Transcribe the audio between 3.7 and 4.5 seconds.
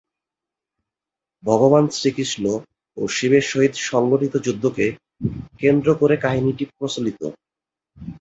সংঘটিত